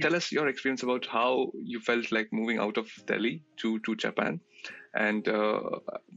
[0.00, 3.94] Tell us your experience about how you felt like moving out of Delhi to, to
[3.96, 4.40] Japan.
[4.94, 5.60] And uh,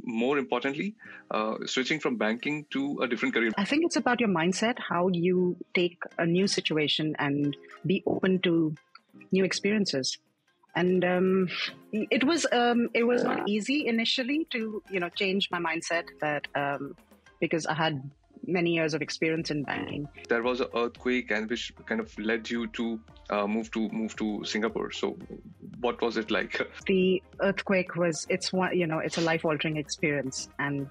[0.04, 0.96] more importantly,
[1.32, 3.52] uh, switching from banking to a different career.
[3.58, 8.40] I think it's about your mindset, how you take a new situation and be open
[8.42, 8.76] to
[9.32, 10.18] new experiences.
[10.76, 11.50] And um,
[11.92, 16.48] it was um, it was not easy initially to you know change my mindset that
[16.54, 16.96] um,
[17.40, 18.12] because I had
[18.48, 20.08] many years of experience in banking.
[20.30, 23.00] There was an earthquake, and which kind of led you to
[23.30, 24.92] uh, move to move to Singapore.
[24.92, 25.18] So,
[25.82, 26.62] what was it like?
[26.86, 30.90] The earthquake was it's one you know it's a life altering experience, and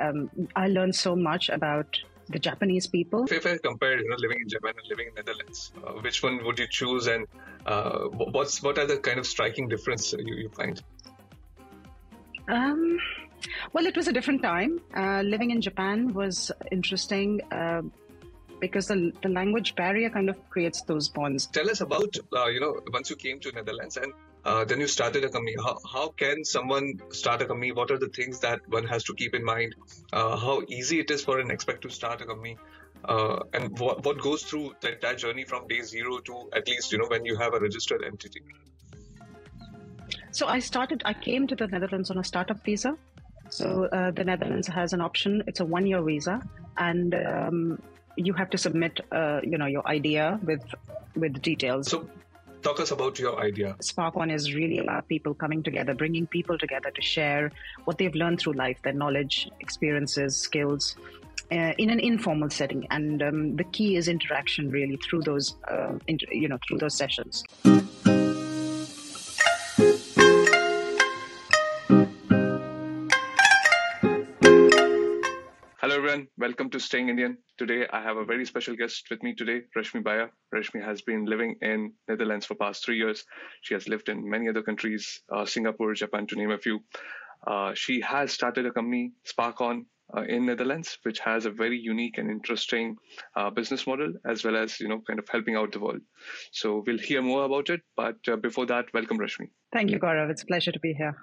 [0.00, 3.24] um, I learned so much about the Japanese people.
[3.30, 6.44] If I compare, you know, living in Japan and living in Netherlands, uh, which one
[6.44, 7.26] would you choose, and
[7.66, 10.82] uh, what's what are the kind of striking difference you, you find?
[12.48, 12.98] Um,
[13.72, 14.80] well, it was a different time.
[14.96, 17.82] Uh, living in Japan was interesting uh,
[18.60, 21.46] because the, the language barrier kind of creates those bonds.
[21.46, 24.12] Tell us about, uh, you know, once you came to Netherlands and
[24.44, 25.56] uh, then you started a company.
[25.62, 27.72] How, how can someone start a company?
[27.72, 29.74] What are the things that one has to keep in mind?
[30.12, 32.56] Uh, how easy it is for an expat to start a company?
[33.04, 36.92] Uh, and what, what goes through the entire journey from day zero to at least,
[36.92, 38.40] you know, when you have a registered entity?
[40.30, 42.96] So I started, I came to the Netherlands on a startup visa.
[43.50, 45.42] So uh, the Netherlands has an option.
[45.46, 46.42] It's a one-year visa,
[46.76, 47.82] and um,
[48.16, 50.62] you have to submit, uh, you know, your idea with
[51.14, 51.88] with details.
[51.88, 52.08] So,
[52.62, 53.76] talk us about your idea.
[53.80, 57.52] SparkOn is really about people coming together, bringing people together to share
[57.84, 60.96] what they've learned through life, their knowledge, experiences, skills.
[61.52, 65.92] Uh, in an informal setting, and um, the key is interaction, really, through those, uh,
[66.08, 67.44] inter- you know, through those sessions.
[76.16, 77.36] Everyone, welcome to Staying Indian.
[77.58, 80.28] Today I have a very special guest with me today, Rashmi Baya.
[80.54, 83.22] Rashmi has been living in Netherlands for past three years.
[83.60, 86.80] She has lived in many other countries, uh, Singapore, Japan, to name a few.
[87.46, 89.84] Uh, she has started a company, SparkOn,
[90.16, 92.96] uh, in Netherlands, which has a very unique and interesting
[93.34, 96.00] uh, business model, as well as you know, kind of helping out the world.
[96.50, 97.82] So we'll hear more about it.
[97.94, 99.50] But uh, before that, welcome Rashmi.
[99.70, 100.30] Thank you, Gaurav.
[100.30, 101.14] It's a pleasure to be here.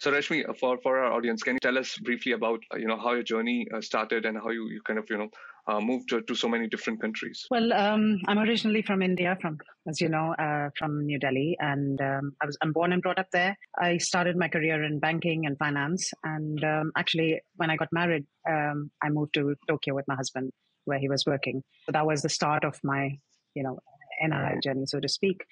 [0.00, 3.12] So Rashmi, for, for our audience, can you tell us briefly about you know how
[3.12, 5.28] your journey uh, started and how you, you kind of you know
[5.66, 7.46] uh, moved to, to, so many different countries?
[7.50, 12.00] Well, um, I'm originally from India, from as you know, uh, from New Delhi, and
[12.00, 13.56] um, I was I'm born and brought up there.
[13.78, 18.26] I started my career in banking and finance, and um, actually, when I got married,
[18.48, 20.52] um, I moved to Tokyo with my husband,
[20.84, 21.62] where he was working.
[21.86, 23.10] So that was the start of my
[23.54, 23.78] you know
[24.24, 25.44] NRI journey, so to speak.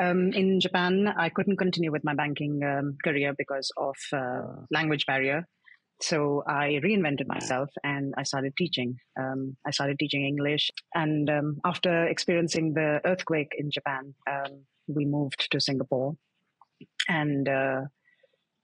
[0.00, 5.06] Um, in Japan, I couldn't continue with my banking um, career because of uh, language
[5.06, 5.44] barrier.
[6.00, 8.96] So I reinvented myself and I started teaching.
[9.18, 10.70] Um, I started teaching English.
[10.94, 16.14] And um, after experiencing the earthquake in Japan, um, we moved to Singapore.
[17.08, 17.80] And uh,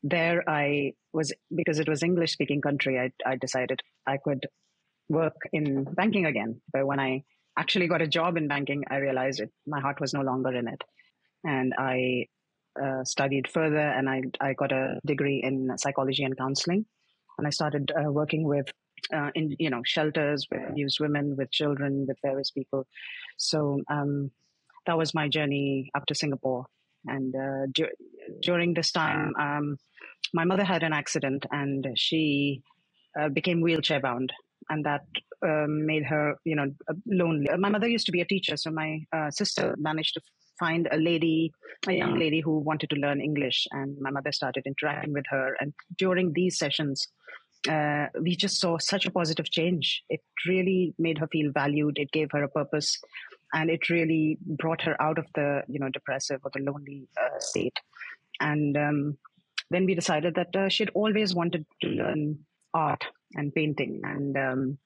[0.04, 4.46] there I was, because it was English speaking country, I, I decided I could
[5.08, 6.60] work in banking again.
[6.72, 7.24] But when I
[7.58, 10.68] actually got a job in banking, I realized it, my heart was no longer in
[10.68, 10.84] it
[11.44, 12.26] and I
[12.82, 16.86] uh, studied further and I, I got a degree in psychology and counseling.
[17.38, 18.66] And I started uh, working with,
[19.14, 22.86] uh, in you know, shelters with abused women, with children, with various people.
[23.36, 24.30] So um,
[24.86, 26.66] that was my journey up to Singapore.
[27.06, 27.94] And uh, du-
[28.42, 29.76] during this time, um,
[30.32, 32.62] my mother had an accident and she
[33.18, 34.32] uh, became wheelchair bound,
[34.68, 35.02] and that
[35.46, 36.66] um, made her, you know,
[37.06, 37.46] lonely.
[37.58, 40.20] My mother used to be a teacher, so my uh, sister managed to
[40.58, 41.52] find a lady,
[41.86, 45.56] a young lady who wanted to learn English, and my mother started interacting with her.
[45.60, 47.08] And during these sessions,
[47.68, 50.02] uh, we just saw such a positive change.
[50.08, 51.98] It really made her feel valued.
[51.98, 52.98] It gave her a purpose,
[53.52, 57.38] and it really brought her out of the you know depressive or the lonely uh,
[57.38, 57.78] state.
[58.40, 59.18] And um,
[59.70, 62.38] then we decided that uh, she'd always wanted to learn
[62.74, 63.04] art
[63.34, 64.78] and painting, and um,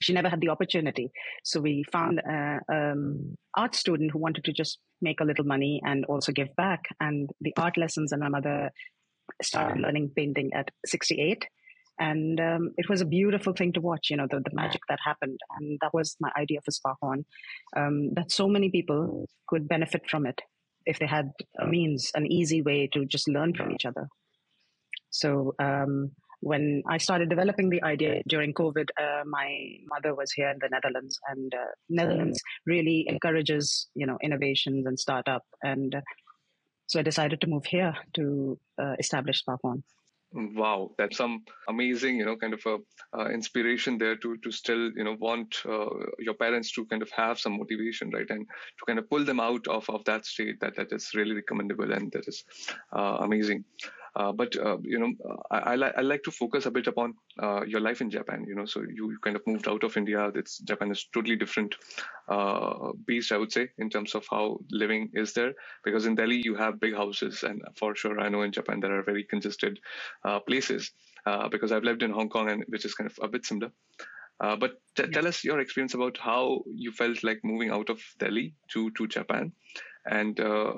[0.00, 1.10] she never had the opportunity.
[1.44, 5.80] So we found an um, art student who wanted to just make a little money
[5.84, 6.84] and also give back.
[7.00, 8.70] And the art lessons, and my mother
[9.42, 11.46] started learning painting at 68.
[11.98, 14.98] And um, it was a beautiful thing to watch, you know, the, the magic that
[15.04, 15.38] happened.
[15.58, 17.24] And that was my idea for SparkOn,
[17.76, 20.40] um, that so many people could benefit from it
[20.86, 24.08] if they had a means, an easy way to just learn from each other.
[25.10, 30.50] So um, when I started developing the idea during COVID, uh, my mother was here
[30.50, 36.00] in the Netherlands, and uh, Netherlands really encourages you know innovations and startup, and uh,
[36.86, 39.82] so I decided to move here to uh, establish SparkOn.
[40.32, 42.78] Wow, that's some amazing, you know, kind of a
[43.18, 45.88] uh, inspiration there to to still, you know, want uh,
[46.20, 49.40] your parents to kind of have some motivation, right, and to kind of pull them
[49.40, 50.60] out of of that state.
[50.60, 52.44] That that is really recommendable and that is
[52.92, 53.64] uh, amazing.
[54.16, 55.12] Uh, but uh, you know,
[55.50, 58.44] I, I, li- I, like to focus a bit upon uh, your life in Japan.
[58.48, 60.30] You know, so you, you kind of moved out of India.
[60.34, 61.74] It's Japan is totally different
[62.28, 65.52] uh, beast, I would say, in terms of how living is there.
[65.84, 68.98] Because in Delhi you have big houses, and for sure I know in Japan there
[68.98, 69.78] are very congested
[70.24, 70.90] uh, places.
[71.26, 73.70] Uh, because I've lived in Hong Kong, and which is kind of a bit similar.
[74.40, 78.00] Uh, but t- tell us your experience about how you felt like moving out of
[78.18, 79.52] Delhi to to Japan,
[80.06, 80.74] and uh,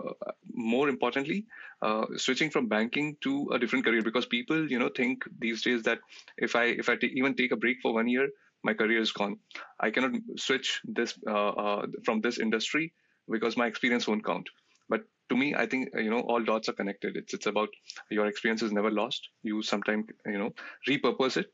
[0.53, 1.47] more importantly,
[1.83, 4.03] uh, switching from banking to a different career.
[4.03, 5.99] Because people, you know, think these days that
[6.39, 8.29] if I if I t- even take a break for one year,
[8.65, 9.39] my career is gone.
[9.81, 12.93] I cannot switch this uh, from this industry
[13.31, 14.49] because my experience won't count.
[14.89, 17.17] But to me, I think you know all dots are connected.
[17.17, 17.69] It's it's about
[18.11, 19.29] your experience is never lost.
[19.43, 20.51] You sometimes you know
[20.89, 21.47] repurpose it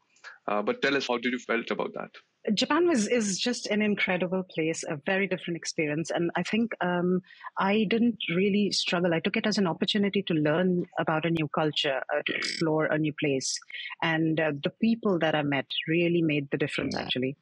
[0.48, 2.10] uh, but tell us, how did you felt about that?
[2.54, 7.20] Japan was is just an incredible place, a very different experience, and I think um,
[7.58, 9.14] I didn't really struggle.
[9.14, 12.86] I took it as an opportunity to learn about a new culture, uh, to explore
[12.86, 13.58] a new place,
[14.02, 16.96] and uh, the people that I met really made the difference.
[16.96, 17.36] Actually,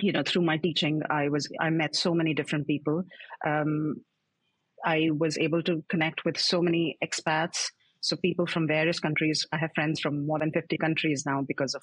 [0.00, 3.04] you know, through my teaching, I was I met so many different people.
[3.46, 3.96] Um,
[4.84, 7.70] I was able to connect with so many expats
[8.04, 11.74] so people from various countries, I have friends from more than 50 countries now because
[11.74, 11.82] of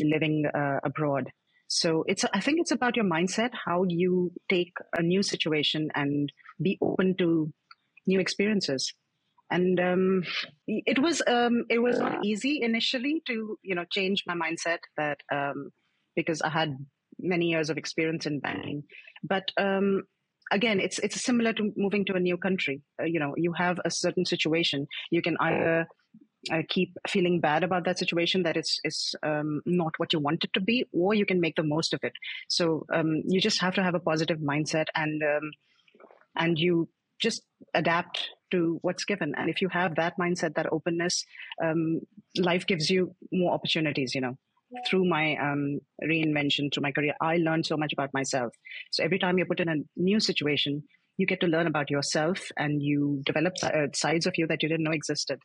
[0.00, 1.30] living uh, abroad.
[1.70, 6.32] So it's, I think it's about your mindset, how you take a new situation and
[6.60, 7.52] be open to
[8.08, 8.92] new experiences.
[9.52, 10.24] And um,
[10.66, 15.18] it was um, it was not easy initially to you know change my mindset that
[15.32, 15.70] um,
[16.14, 16.76] because I had
[17.18, 18.84] many years of experience in banking,
[19.24, 20.04] but um,
[20.52, 22.82] again, it's it's similar to moving to a new country.
[23.02, 24.86] Uh, you know, you have a certain situation.
[25.10, 25.88] You can either
[26.50, 30.44] uh, keep feeling bad about that situation that it's is um, not what you want
[30.44, 32.12] it to be, or you can make the most of it.
[32.48, 35.50] So um, you just have to have a positive mindset, and um,
[36.36, 36.88] and you
[37.20, 37.42] just
[37.74, 39.34] adapt to what's given.
[39.36, 41.24] And if you have that mindset, that openness,
[41.62, 42.00] um,
[42.36, 44.14] life gives you more opportunities.
[44.14, 44.36] You know
[44.86, 48.54] through my um, reinvention, through my career, I learned so much about myself.
[48.92, 50.84] So every time you're put in a new situation,
[51.16, 54.68] you get to learn about yourself and you develop uh, sides of you that you
[54.68, 55.40] didn't know existed.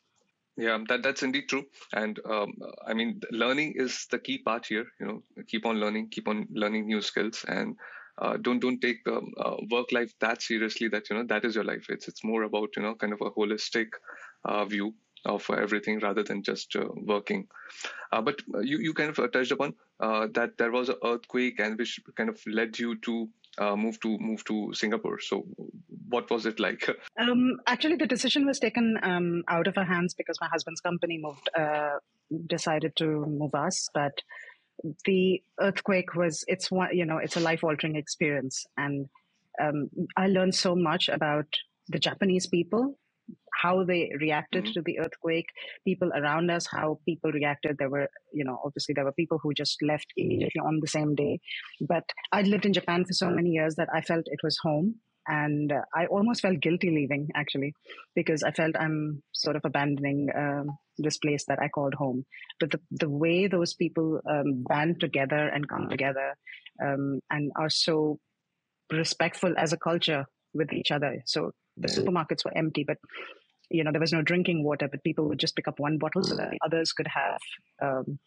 [0.57, 1.65] Yeah, that that's indeed true.
[1.93, 2.53] And um,
[2.87, 4.85] I mean, learning is the key part here.
[4.99, 7.75] You know, keep on learning, keep on learning new skills, and
[8.17, 10.87] uh, don't don't take um, uh, work life that seriously.
[10.87, 11.87] That you know that is your life.
[11.89, 13.87] It's it's more about you know kind of a holistic
[14.45, 14.93] uh, view
[15.25, 17.47] of everything rather than just uh, working.
[18.11, 21.77] Uh, but you, you kind of uh, touched upon that there was an earthquake and
[21.77, 25.19] which kind of led you to uh, move to move to Singapore.
[25.19, 25.45] So,
[26.09, 26.89] what was it like?
[27.17, 31.17] Um, actually, the decision was taken um, out of our hands because my husband's company
[31.21, 31.99] moved, uh,
[32.45, 33.87] decided to move us.
[33.93, 34.21] But
[35.05, 39.07] the earthquake was it's one you know it's a life altering experience, and
[39.61, 41.47] um, I learned so much about
[41.87, 42.97] the Japanese people
[43.53, 44.73] how they reacted mm-hmm.
[44.73, 45.47] to the earthquake,
[45.85, 47.77] people around us, how people reacted.
[47.77, 51.15] There were, you know, obviously there were people who just left immediately on the same
[51.15, 51.39] day.
[51.81, 54.95] But I'd lived in Japan for so many years that I felt it was home.
[55.27, 57.73] And uh, I almost felt guilty leaving, actually,
[58.15, 62.25] because I felt I'm sort of abandoning um, this place that I called home.
[62.59, 66.35] But the, the way those people um, band together and come together
[66.83, 68.19] um, and are so
[68.91, 71.23] respectful as a culture with each other.
[71.25, 72.97] So the supermarkets were empty, but
[73.69, 76.23] you know there was no drinking water but people would just pick up one bottle
[76.23, 77.39] so that others could have
[77.81, 78.19] um,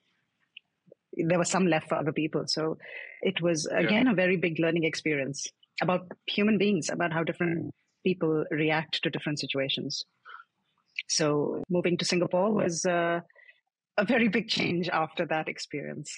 [1.16, 2.44] there was some left for other people.
[2.46, 2.78] So
[3.22, 4.12] it was again yeah.
[4.12, 5.46] a very big learning experience
[5.80, 7.72] about human beings about how different
[8.04, 10.04] people react to different situations.
[11.08, 13.20] So moving to singapore was uh,
[13.96, 16.16] a very big change after that experience.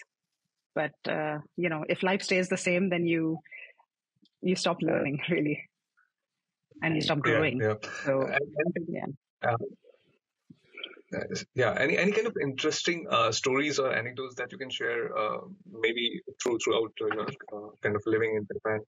[0.75, 3.39] But uh, you know if life stays the same then you
[4.43, 5.69] you stop learning really
[6.83, 7.61] and you stop growing.
[7.61, 7.89] Yeah, yeah.
[8.05, 8.31] So,
[8.89, 9.07] yeah.
[9.43, 9.57] Uh,
[11.55, 15.41] yeah any any kind of interesting uh, stories or anecdotes that you can share uh,
[15.81, 18.81] maybe through throughout your uh, kind of living in japan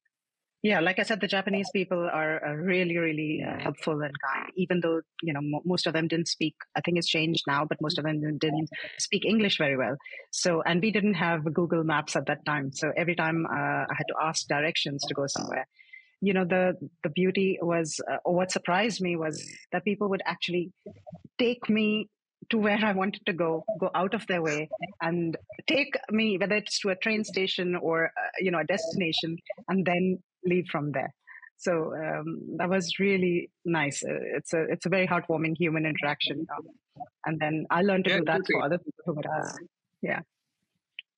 [0.62, 4.80] yeah like i said the japanese people are really really uh, helpful and kind even
[4.80, 7.98] though you know most of them didn't speak i think it's changed now but most
[7.98, 8.68] of them didn't
[8.98, 9.96] speak english very well
[10.30, 13.94] so and we didn't have google maps at that time so every time uh, i
[13.96, 15.66] had to ask directions to go somewhere
[16.22, 20.22] you know the the beauty was uh, or what surprised me was that people would
[20.24, 20.72] actually
[21.38, 22.08] take me
[22.50, 24.68] to where I wanted to go, go out of their way,
[25.00, 25.36] and
[25.66, 29.36] take me whether it's to a train station or uh, you know a destination,
[29.68, 31.12] and then leave from there.
[31.58, 34.02] So um, that was really nice.
[34.04, 36.46] Uh, it's a it's a very heartwarming human interaction.
[36.56, 36.66] Um,
[37.24, 39.60] and then I learned to yeah, do that for other people who would ask.
[40.02, 40.20] Yeah.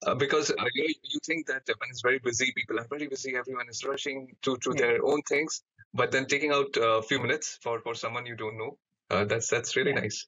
[0.06, 3.36] Uh, because uh, you, you think that Japan is very busy, people are very busy,
[3.36, 4.80] everyone is rushing to, to yeah.
[4.80, 5.62] their own things,
[5.94, 8.76] but then taking out a few minutes for, for someone you don't know,
[9.10, 10.00] uh, that's that's really yeah.
[10.00, 10.26] nice.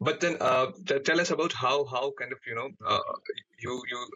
[0.00, 0.72] But then uh,
[1.04, 3.00] tell us about how how kind of you know uh,
[3.60, 4.06] you you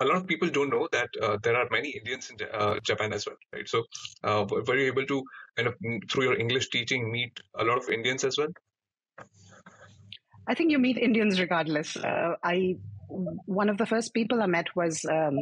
[0.00, 3.12] a lot of people don't know that uh, there are many Indians in uh, Japan
[3.12, 3.68] as well, right?
[3.68, 3.84] So,
[4.22, 5.24] uh, were you able to
[5.56, 5.74] kind of
[6.10, 8.48] through your English teaching meet a lot of Indians as well?
[10.46, 11.96] I think you meet Indians regardless.
[11.96, 12.76] Uh, I
[13.46, 15.38] one of the first people I met was um,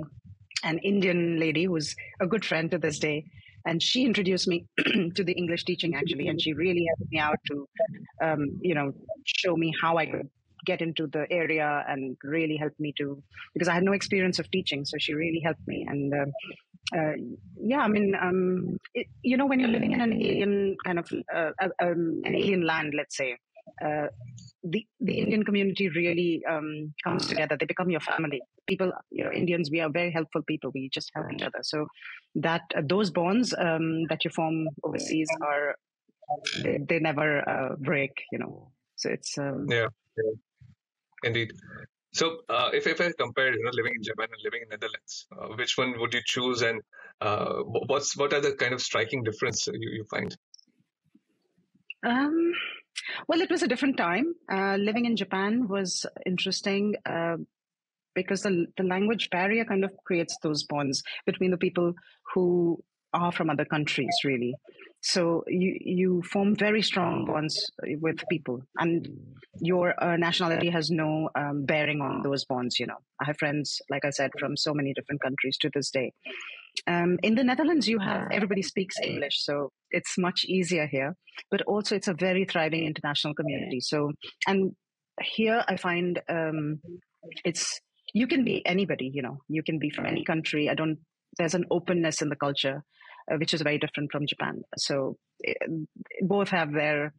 [0.65, 3.25] an Indian lady who's a good friend to this day,
[3.67, 4.67] and she introduced me
[5.15, 7.69] to the English teaching actually, and she really helped me out to,
[8.23, 8.93] um, you know,
[9.25, 10.29] show me how I could
[10.67, 13.23] get into the area and really helped me to
[13.55, 15.87] because I had no experience of teaching, so she really helped me.
[15.89, 17.13] And uh, uh,
[17.63, 21.11] yeah, I mean, um, it, you know, when you're living in an alien kind of
[21.35, 23.37] uh, uh um, an alien land, let's say.
[24.65, 27.57] Uh, the the Indian community really um, comes together.
[27.59, 28.43] They become your family.
[28.67, 30.71] People, you know, Indians, we are very helpful people.
[30.75, 31.61] We just help each other.
[31.63, 31.87] So
[32.37, 35.77] that uh, those bonds um, that you form overseas are
[36.63, 38.13] they, they never break.
[38.33, 39.89] You know, so it's um, yeah.
[40.17, 40.33] yeah.
[41.23, 41.53] Indeed.
[42.13, 45.27] So, uh, if, if I compare, you know, living in Japan and living in Netherlands,
[45.33, 46.81] uh, which one would you choose, and
[47.21, 50.37] uh, what's what are the kind of striking difference you, you find?
[52.05, 52.53] Um,
[53.29, 54.35] well, it was a different time.
[54.51, 57.37] Uh, living in Japan was interesting uh,
[58.15, 61.95] because the the language barrier kind of creates those bonds between the people
[62.35, 62.83] who
[63.13, 64.55] are from other countries, really.
[65.03, 67.71] So you you form very strong bonds
[68.01, 69.09] with people, and
[69.61, 72.79] your uh, nationality has no um, bearing on those bonds.
[72.79, 75.91] You know, I have friends, like I said, from so many different countries to this
[75.91, 76.13] day.
[76.87, 81.17] Um, in the Netherlands, you have everybody speaks English, so it's much easier here.
[81.51, 83.81] But also, it's a very thriving international community.
[83.81, 84.13] So,
[84.47, 84.73] and
[85.21, 86.81] here I find um,
[87.45, 87.81] it's
[88.15, 89.11] you can be anybody.
[89.13, 90.69] You know, you can be from any country.
[90.69, 90.99] I don't.
[91.39, 92.83] There's an openness in the culture
[93.31, 94.63] uh, which is very different from Japan.
[94.77, 95.67] So it, eh,
[96.23, 97.13] both have their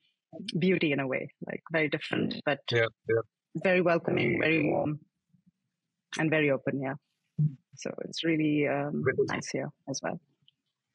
[0.57, 3.21] beauty in a way, like very different, but yeah, yeah.
[3.63, 4.99] very welcoming, very warm,
[6.17, 6.81] and very open.
[6.81, 6.93] Yeah.
[7.75, 10.19] So it's really um, nice here as well.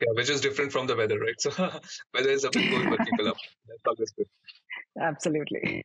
[0.01, 1.41] Yeah, which is different from the weather, right?
[1.41, 1.51] So
[2.15, 3.37] weather is a bit cold, but people up.
[3.67, 4.27] That's always good.
[5.01, 5.85] Absolutely.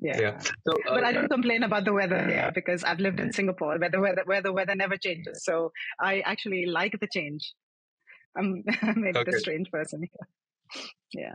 [0.00, 0.20] Yeah.
[0.20, 0.38] yeah.
[0.38, 3.78] So, uh, but I don't complain about the weather yeah, because I've lived in Singapore
[3.78, 5.44] where the weather where the weather never changes.
[5.44, 7.54] So I actually like the change.
[8.36, 8.62] I'm
[8.96, 9.30] maybe okay.
[9.30, 10.82] the strange person here.
[11.12, 11.34] Yeah.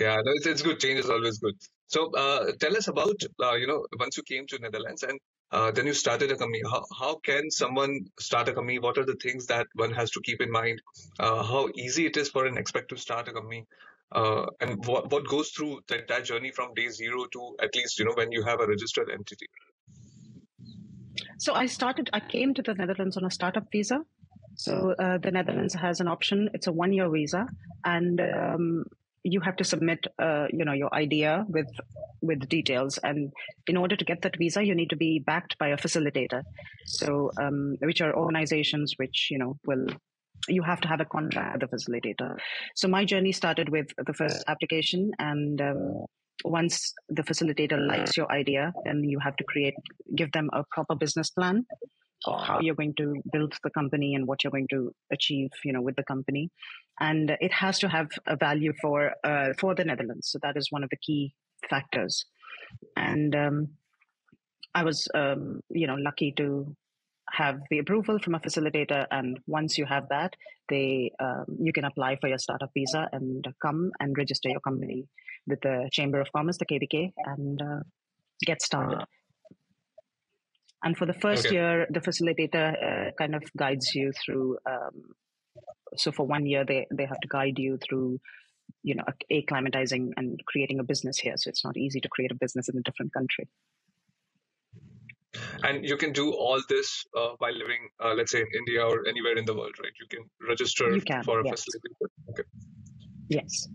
[0.00, 0.80] Yeah, no, it's, it's good.
[0.80, 1.54] Change is always good.
[1.86, 5.18] So, uh, tell us about uh, you know once you came to Netherlands and
[5.52, 6.62] uh, then you started a company.
[6.70, 8.78] How how can someone start a company?
[8.78, 10.80] What are the things that one has to keep in mind?
[11.20, 13.66] Uh, how easy it is for an expat to start a company?
[14.12, 17.98] Uh, and what what goes through that, that journey from day zero to at least
[17.98, 19.46] you know when you have a registered entity?
[21.38, 22.08] So I started.
[22.12, 24.00] I came to the Netherlands on a startup visa.
[24.54, 26.50] So uh, the Netherlands has an option.
[26.54, 27.46] It's a one-year visa,
[27.84, 28.84] and um,
[29.24, 31.68] you have to submit, uh, you know, your idea with
[32.20, 32.98] with details.
[32.98, 33.32] And
[33.66, 36.42] in order to get that visa, you need to be backed by a facilitator.
[36.86, 39.86] So, um, which are organizations which you know will
[40.48, 42.36] you have to have a contract with the facilitator.
[42.74, 46.06] So my journey started with the first application, and um,
[46.44, 49.74] once the facilitator likes your idea, then you have to create,
[50.16, 51.64] give them a proper business plan
[52.26, 55.82] how you're going to build the company and what you're going to achieve, you know,
[55.82, 56.50] with the company.
[57.00, 60.30] And it has to have a value for uh, for the Netherlands.
[60.30, 61.34] So that is one of the key
[61.68, 62.24] factors.
[62.96, 63.68] And um,
[64.74, 66.74] I was, um, you know, lucky to
[67.30, 69.06] have the approval from a facilitator.
[69.10, 70.34] And once you have that,
[70.68, 75.06] they um, you can apply for your startup visa and come and register your company
[75.46, 77.80] with the Chamber of Commerce, the KVK, and uh,
[78.46, 79.04] get started.
[80.84, 81.54] And for the first okay.
[81.54, 84.58] year, the facilitator uh, kind of guides you through.
[84.68, 85.14] Um,
[85.96, 88.18] so for one year, they they have to guide you through,
[88.82, 91.34] you know, acclimatizing and creating a business here.
[91.36, 93.48] So it's not easy to create a business in a different country.
[95.62, 99.06] And you can do all this uh, by living, uh, let's say, in India or
[99.08, 99.92] anywhere in the world, right?
[100.00, 101.64] You can register you can, for a yes.
[101.64, 102.08] facilitator.
[102.30, 102.42] Okay.
[103.28, 103.68] Yes.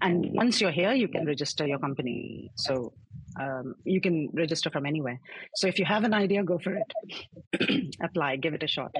[0.00, 2.50] And once you're here, you can register your company.
[2.56, 2.92] So
[3.40, 5.20] um, you can register from anywhere.
[5.54, 7.94] So if you have an idea, go for it.
[8.02, 8.94] Apply, give it a shot.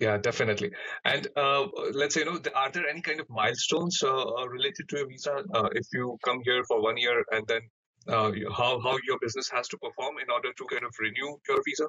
[0.00, 0.70] Yeah, definitely.
[1.04, 4.88] And uh, let's say, you know, are there any kind of milestones uh, uh, related
[4.88, 5.44] to your visa?
[5.54, 7.60] Uh, if you come here for one year and then
[8.08, 11.62] uh, how how your business has to perform in order to kind of renew your
[11.66, 11.86] visa?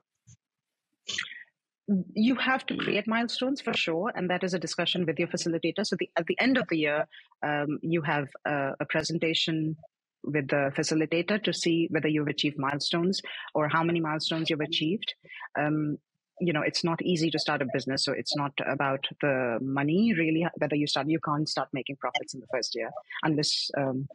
[2.13, 5.86] you have to create milestones for sure, and that is a discussion with your facilitator.
[5.86, 7.07] So the, at the end of the year,
[7.43, 9.75] um, you have a, a presentation
[10.24, 13.22] with the facilitator to see whether you've achieved milestones
[13.54, 15.13] or how many milestones you've achieved.
[15.58, 15.98] Um,
[16.40, 20.13] you know, it's not easy to start a business, so it's not about the money
[20.18, 20.48] really.
[20.58, 22.90] Whether you start, you can't start making profits in the first year
[23.24, 24.08] unless um,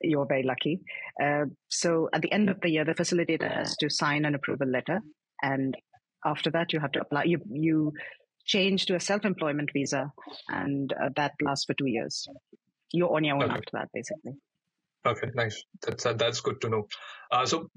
[0.00, 0.80] you're very lucky.
[1.22, 4.66] Uh, so at the end of the year, the facilitator has to sign an approval
[4.66, 5.00] letter,
[5.40, 5.76] and
[6.24, 7.24] after that, you have to apply.
[7.24, 7.92] You you
[8.44, 10.12] change to a self-employment visa,
[10.48, 12.26] and uh, that lasts for two years.
[12.92, 13.52] You're on your own okay.
[13.52, 14.32] after that, basically.
[15.04, 15.62] Okay, nice.
[15.84, 16.88] That's uh, that's good to know.
[17.30, 17.68] Uh, so,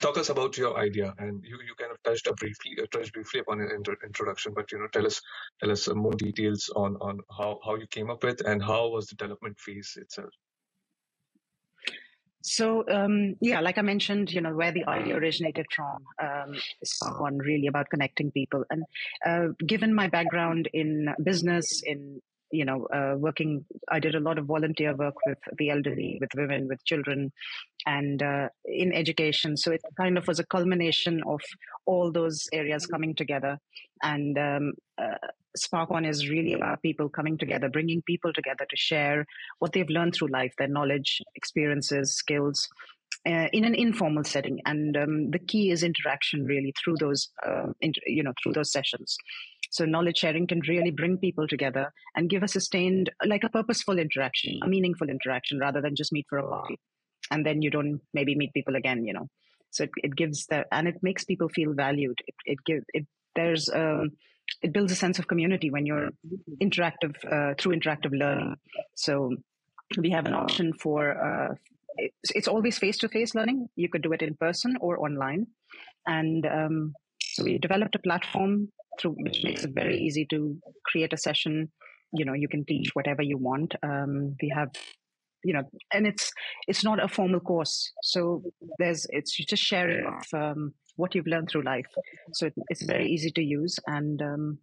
[0.00, 3.12] talk us about your idea, and you, you kind of touched up briefly uh, touched
[3.12, 5.20] briefly upon intro, introduction, but you know, tell us
[5.60, 9.06] tell us more details on on how how you came up with and how was
[9.08, 10.30] the development phase itself.
[12.42, 16.98] So um, yeah, like I mentioned, you know where the idea originated from um, is
[17.18, 18.64] one really about connecting people.
[18.70, 18.84] And
[19.26, 24.38] uh, given my background in business, in you know, uh, working, I did a lot
[24.38, 27.32] of volunteer work with the elderly, with women, with children,
[27.86, 29.56] and uh, in education.
[29.56, 31.40] So it kind of was a culmination of
[31.86, 33.58] all those areas coming together.
[34.02, 35.16] And um, uh,
[35.56, 39.26] SparkOn is really about people coming together, bringing people together to share
[39.58, 42.68] what they've learned through life, their knowledge, experiences, skills.
[43.28, 47.66] Uh, in an informal setting, and um, the key is interaction really through those, uh,
[47.82, 49.18] inter- you know, through those sessions.
[49.70, 53.98] So knowledge sharing can really bring people together and give a sustained, like a purposeful
[53.98, 56.80] interaction, a meaningful interaction rather than just meet for a coffee.
[57.30, 59.28] And then you don't maybe meet people again, you know.
[59.68, 62.18] So it, it gives the, and it makes people feel valued.
[62.26, 64.12] It, it gives, it, there's, um,
[64.62, 66.08] it builds a sense of community when you're
[66.62, 68.56] interactive, uh, through interactive learning.
[68.94, 69.36] So
[69.98, 71.54] we have an option for, uh,
[71.96, 73.68] it's, always face to face learning.
[73.76, 75.46] You could do it in person or online.
[76.06, 76.94] And, um,
[77.32, 78.68] so we developed a platform
[79.00, 81.70] through which makes it very easy to create a session.
[82.12, 83.74] You know, you can teach whatever you want.
[83.82, 84.70] Um, we have,
[85.44, 86.32] you know, and it's
[86.66, 88.42] it's not a formal course, so
[88.78, 91.86] there's it's just sharing of um, what you've learned through life.
[92.32, 94.58] So it, it's very easy to use, and um,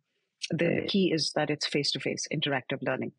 [0.51, 3.13] the key is that it's face to face interactive learning.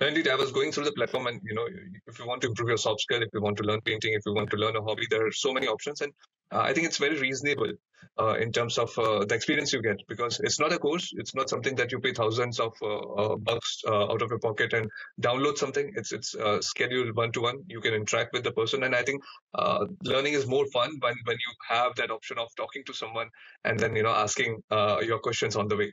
[0.00, 1.66] Indeed, I was going through the platform, and you know,
[2.06, 4.22] if you want to improve your soft skill, if you want to learn painting, if
[4.24, 6.12] you want to learn a hobby, there are so many options, and
[6.50, 7.72] uh, I think it's very reasonable
[8.18, 11.12] uh, in terms of uh, the experience you get because it's not a course.
[11.16, 14.72] It's not something that you pay thousands of uh, uh, bucks out of your pocket
[14.72, 15.92] and download something.
[15.94, 17.58] It's it's scheduled one to one.
[17.68, 19.22] You can interact with the person, and I think
[20.02, 23.28] learning is more fun when when you have that option of talking to someone
[23.64, 25.92] and then you know asking your questions on the way.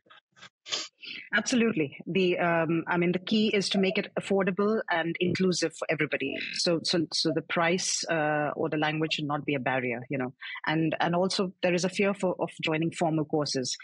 [1.33, 1.97] Absolutely.
[2.07, 6.35] The um, I mean, the key is to make it affordable and inclusive for everybody.
[6.53, 10.17] So, so, so the price uh, or the language should not be a barrier, you
[10.17, 10.33] know.
[10.65, 13.77] And and also there is a fear for, of joining formal courses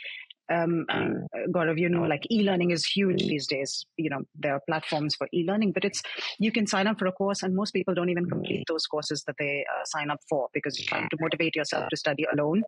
[0.50, 1.28] um, mm.
[1.50, 3.86] Gaurav, you know, like e-learning is huge these days.
[3.98, 6.02] You know, there are platforms for e-learning, but it's
[6.40, 9.24] you can sign up for a course, and most people don't even complete those courses
[9.28, 12.64] that they uh, sign up for because trying to motivate yourself to study alone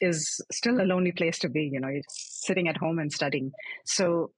[0.00, 1.62] is still a lonely place to be.
[1.72, 3.52] You know, you're sitting at home and studying.
[3.84, 4.30] So,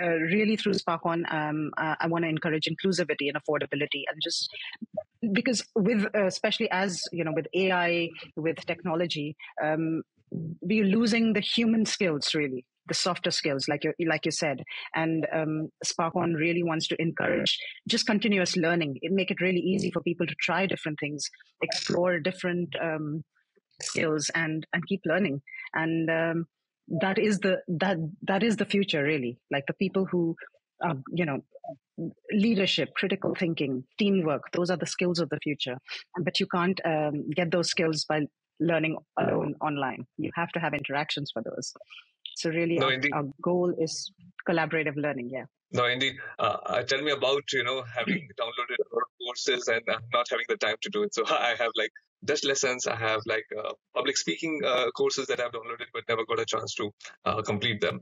[0.00, 4.48] uh, really, through SparkOn, um, uh, I want to encourage inclusivity and affordability, and just
[5.32, 9.36] because with uh, especially as you know with AI with technology.
[9.62, 14.62] Um, we're losing the human skills really the softer skills like you like you said.
[14.94, 17.58] And um, SparkOn really wants to encourage
[17.88, 18.98] just continuous learning.
[19.02, 21.28] It make it really easy for people to try different things
[21.62, 23.24] explore different um,
[23.82, 25.42] skills and and keep learning.
[25.74, 26.46] And um,
[27.00, 29.38] that is the that that is the future really.
[29.50, 30.36] Like the people who
[30.82, 31.40] are you know
[32.30, 35.78] leadership critical thinking teamwork those are the skills of the future.
[36.22, 38.20] But you can't um, get those skills by
[38.60, 40.06] learning alone online.
[40.16, 41.72] You have to have interactions for those.
[42.36, 44.12] So really, no, our, our, goal is
[44.48, 45.30] collaborative learning.
[45.32, 45.44] Yeah.
[45.72, 46.14] No, indeed.
[46.38, 49.98] Uh, uh, tell me about you know having downloaded a lot of courses and uh,
[50.12, 51.14] not having the time to do it.
[51.14, 51.90] So I have like
[52.24, 52.86] Dutch lessons.
[52.86, 56.44] I have like uh, public speaking uh, courses that I've downloaded but never got a
[56.44, 56.90] chance to
[57.24, 58.00] uh, complete them.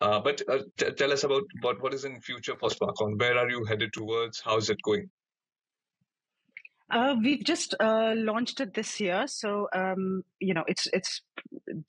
[0.00, 0.42] but
[0.76, 3.18] t- tell us about what what is in future for SparkOn.
[3.18, 4.40] Where are you headed towards?
[4.40, 5.08] How is it going?
[6.90, 11.20] Uh, we've just uh, launched it this year, so um, you know it's it's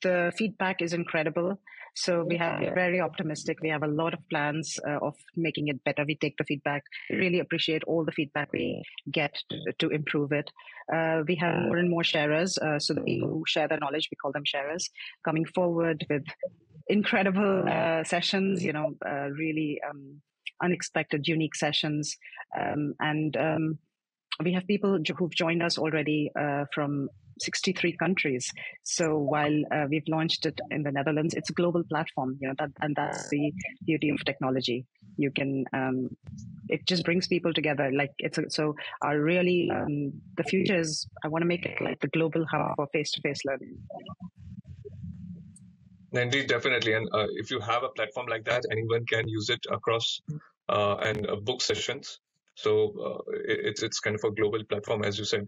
[0.02, 1.60] the feedback is incredible.
[1.94, 2.74] So we have yeah.
[2.74, 3.58] very optimistic.
[3.60, 6.04] We have a lot of plans uh, of making it better.
[6.06, 6.84] We take the feedback.
[7.10, 10.50] Really appreciate all the feedback we get to, to improve it.
[10.92, 12.56] Uh, we have more and more sharers.
[12.58, 14.88] Uh, so the people who share their knowledge, we call them sharers,
[15.24, 16.24] coming forward with
[16.86, 18.64] incredible uh, sessions.
[18.64, 20.20] You know, really um,
[20.62, 22.16] unexpected, unique sessions,
[22.58, 23.78] um, and um,
[24.44, 27.08] we have people who've joined us already uh, from
[27.40, 28.52] 63 countries.
[28.84, 32.36] So while uh, we've launched it in the Netherlands, it's a global platform.
[32.40, 33.52] You know that, and that's the
[33.84, 34.86] beauty of technology.
[35.16, 36.16] You can um,
[36.68, 37.90] it just brings people together.
[37.92, 41.06] Like it's a, so our really um, the future is.
[41.24, 43.76] I want to make it like the global hub for face to face learning.
[46.12, 46.94] Indeed, definitely.
[46.94, 50.20] And uh, if you have a platform like that, anyone can use it across
[50.68, 52.20] uh, and uh, book sessions.
[52.58, 55.46] So uh, it's it's kind of a global platform, as you said.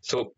[0.00, 0.32] So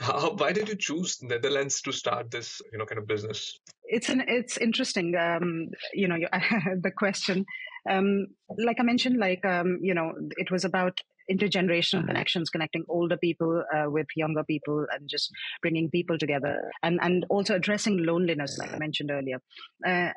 [0.00, 3.60] how, why did you choose Netherlands to start this, you know, kind of business?
[3.84, 5.14] It's an it's interesting.
[5.16, 6.16] Um, you know,
[6.82, 7.44] the question.
[7.88, 8.26] Um,
[8.58, 10.98] like I mentioned, like um, you know, it was about
[11.30, 15.30] intergenerational connections, connecting older people uh, with younger people, and just
[15.62, 19.40] bringing people together, and and also addressing loneliness, like I mentioned earlier.
[19.86, 20.10] Uh,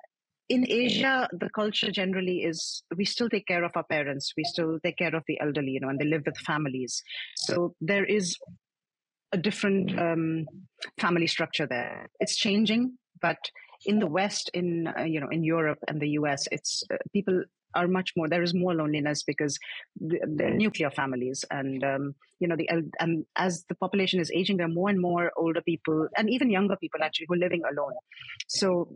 [0.50, 4.80] in Asia, the culture generally is we still take care of our parents, we still
[4.84, 7.02] take care of the elderly, you know, and they live with families.
[7.36, 8.38] So there is
[9.32, 10.46] a different um,
[11.00, 12.10] family structure there.
[12.20, 13.38] It's changing, but
[13.86, 17.44] in the West, in uh, you know, in Europe and the US, it's uh, people
[17.76, 18.30] are much more.
[18.30, 19.58] There is more loneliness because
[19.96, 24.68] they're nuclear families, and um, you know, the and as the population is aging, there
[24.68, 27.94] are more and more older people and even younger people actually who are living alone.
[28.48, 28.90] So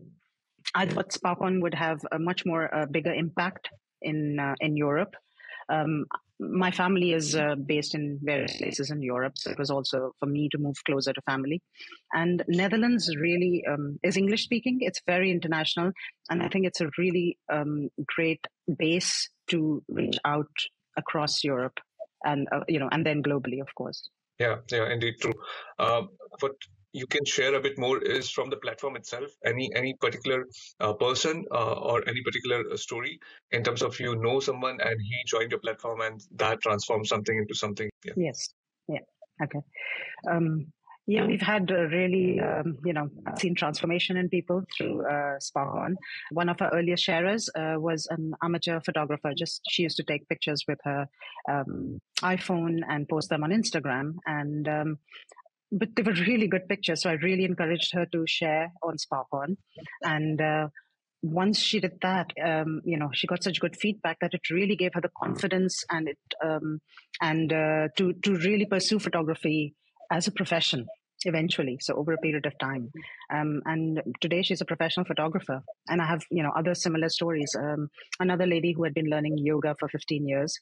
[0.75, 3.69] I thought SparkOn would have a much more uh, bigger impact
[4.01, 5.15] in uh, in Europe.
[5.69, 6.06] Um,
[6.39, 10.27] my family is uh, based in various places in Europe, so it was also for
[10.27, 11.62] me to move closer to family.
[12.13, 14.77] And Netherlands really um, is English speaking.
[14.82, 15.91] It's very international,
[16.30, 18.45] and I think it's a really um, great
[18.77, 20.51] base to reach out
[20.95, 21.80] across Europe,
[22.23, 24.10] and uh, you know, and then globally, of course.
[24.39, 25.34] Yeah, yeah, indeed, true.
[25.80, 26.03] Uh,
[26.39, 26.51] but
[26.93, 30.45] you can share a bit more is from the platform itself any any particular
[30.80, 33.19] uh, person uh, or any particular uh, story
[33.52, 37.38] in terms of you know someone and he joined your platform and that transforms something
[37.38, 38.13] into something yeah.
[38.17, 38.50] yes
[38.88, 39.06] yeah
[39.43, 39.60] okay
[40.30, 40.67] um,
[41.10, 45.95] yeah, we've had really, um, you know, seen transformation in people through uh, SparkOn.
[46.32, 49.32] One of our earlier sharers uh, was an amateur photographer.
[49.34, 51.08] Just she used to take pictures with her
[51.50, 54.15] um, iPhone and post them on Instagram.
[54.26, 54.97] And um,
[55.71, 57.01] but they were really good pictures.
[57.01, 59.58] So I really encouraged her to share on SparkOn.
[60.03, 60.69] And uh,
[61.21, 64.75] once she did that, um, you know, she got such good feedback that it really
[64.75, 66.80] gave her the confidence and it um,
[67.21, 69.75] and uh, to to really pursue photography
[70.12, 70.86] as a profession
[71.25, 71.80] eventually.
[71.82, 72.91] So over a period of time,
[73.34, 75.63] um, and today she's a professional photographer.
[75.89, 77.56] And I have you know other similar stories.
[77.60, 80.58] Um, another lady who had been learning yoga for 15 years,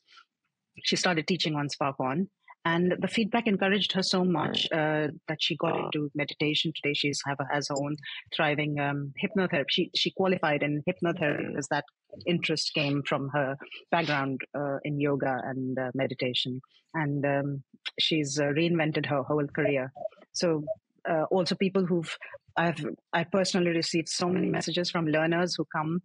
[0.84, 2.28] she started teaching on spark SparkOn
[2.66, 6.74] and the feedback encouraged her so much uh, that she got into meditation.
[6.76, 7.96] Today, she's have has her own
[8.36, 9.66] thriving um, hypnotherapy.
[9.70, 11.86] She she qualified in hypnotherapy as that
[12.26, 13.56] interest came from her
[13.92, 16.60] background uh, in yoga and uh, meditation,
[16.96, 17.64] and um,
[18.00, 19.94] she's uh, reinvented her whole career.
[20.34, 20.64] So
[21.08, 22.18] uh, also people who've
[22.58, 26.02] I've I personally received so many messages from learners who come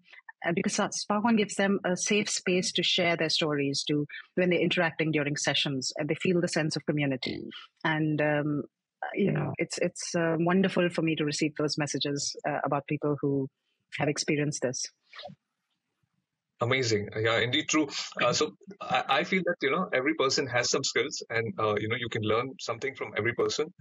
[0.54, 5.10] because SparkOn gives them a safe space to share their stories to when they're interacting
[5.10, 7.42] during sessions and they feel the sense of community.
[7.84, 8.62] And um,
[9.14, 13.16] you know it's it's uh, wonderful for me to receive those messages uh, about people
[13.20, 13.48] who
[13.98, 14.86] have experienced this.
[16.60, 17.08] Amazing.
[17.18, 17.88] Yeah indeed true.
[18.22, 21.74] Uh, so I, I, feel that you know every person has some skills and uh,
[21.76, 23.72] you know you can learn something from every person.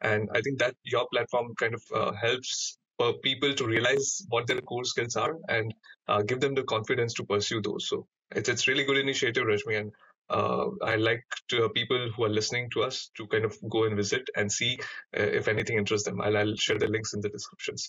[0.00, 4.46] And i think that your platform kind of uh, helps for people to realize what
[4.46, 5.72] their core skills are and
[6.08, 7.88] uh, give them the confidence to pursue those.
[7.88, 9.92] So it's it's really good initiative, Rashmi, and
[10.30, 13.84] uh, I like to, uh, people who are listening to us to kind of go
[13.84, 14.78] and visit and see
[15.16, 16.20] uh, if anything interests them.
[16.20, 17.88] I'll, I'll, share the links in the descriptions.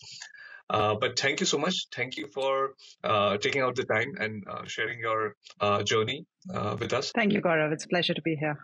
[0.69, 1.87] Uh, but thank you so much.
[1.93, 5.35] Thank you for uh, taking out the time and sharing your
[5.83, 6.25] journey
[6.79, 7.11] with us.
[7.13, 7.73] Thank you, Gaurav.
[7.73, 8.57] It's a pleasure to be here.